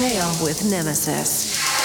[0.00, 1.79] With Nemesis.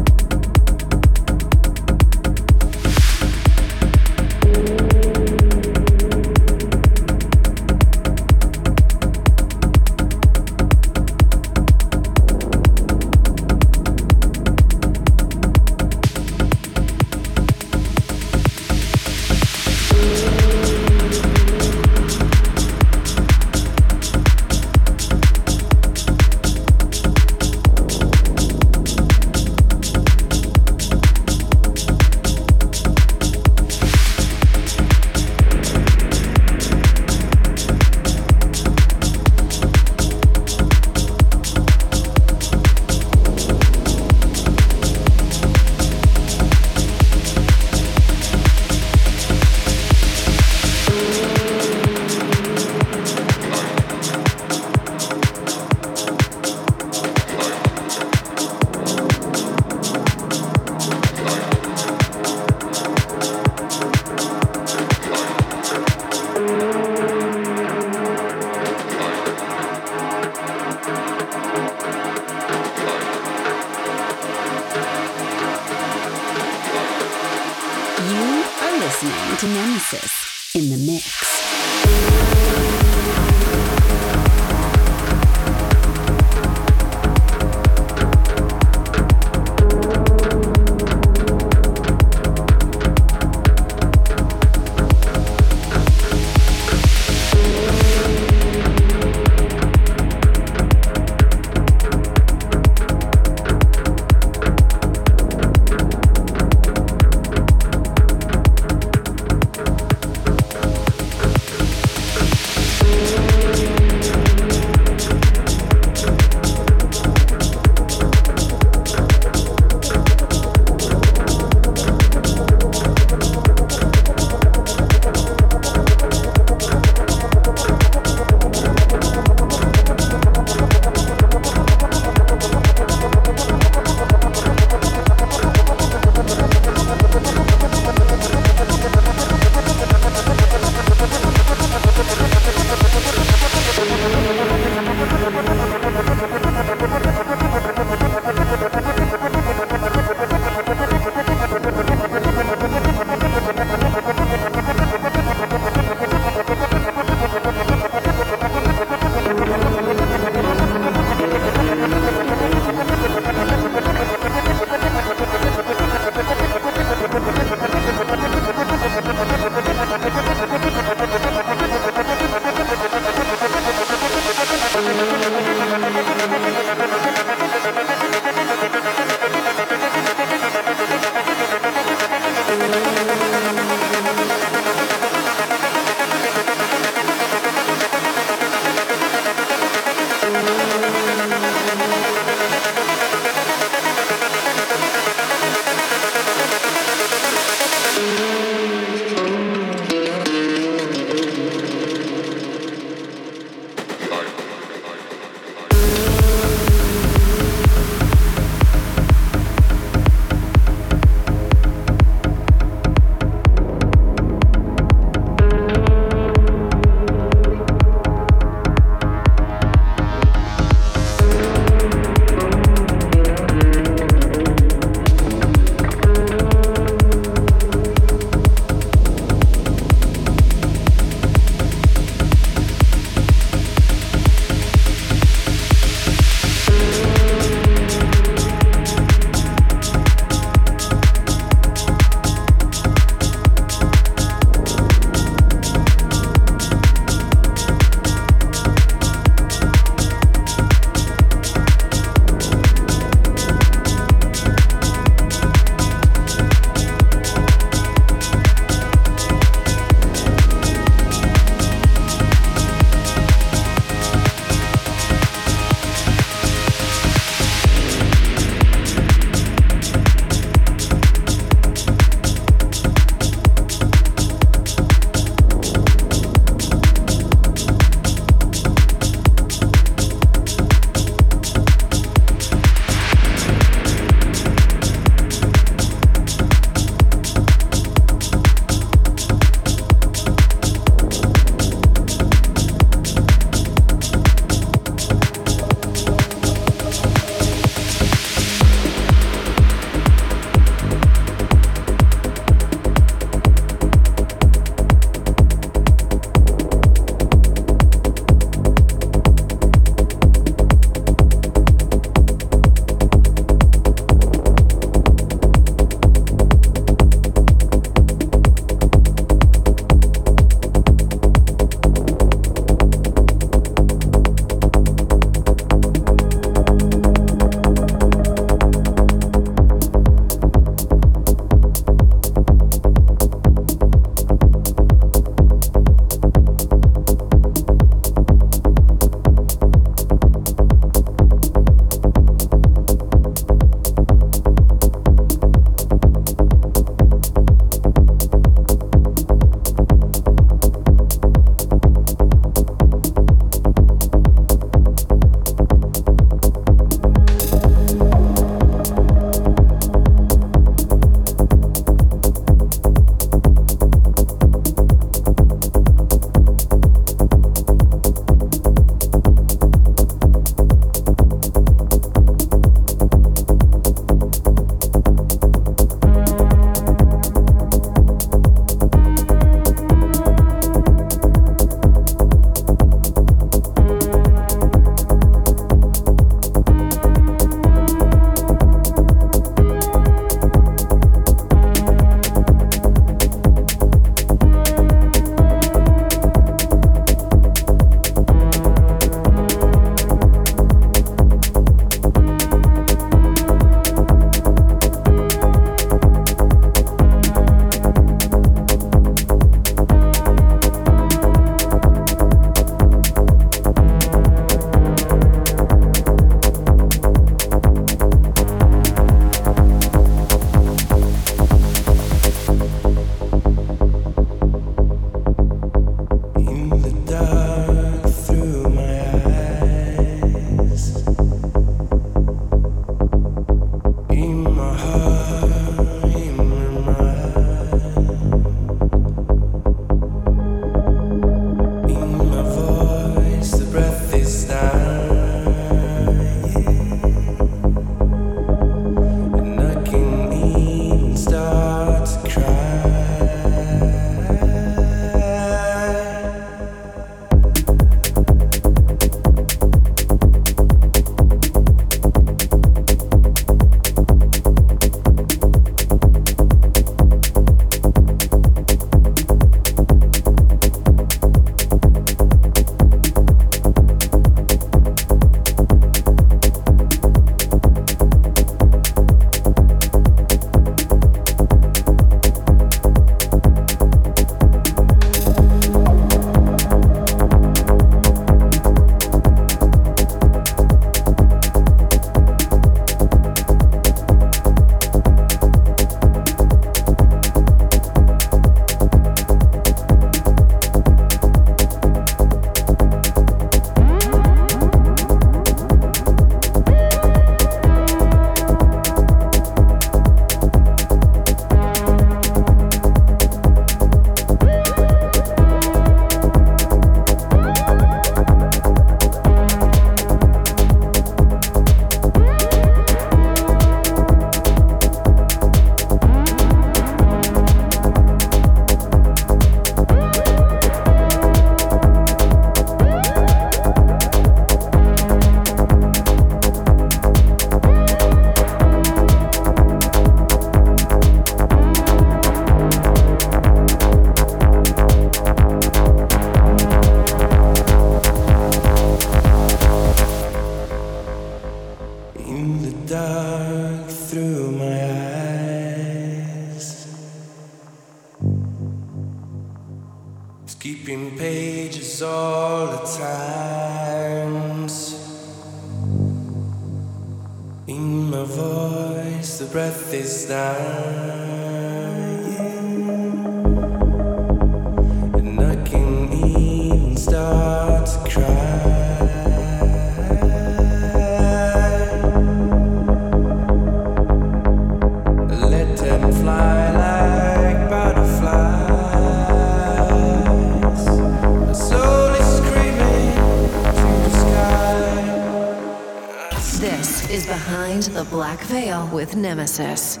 [596.66, 600.00] This is Behind the Black Veil with Nemesis.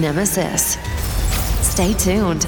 [0.00, 0.76] Nemesis.
[1.60, 2.47] Stay tuned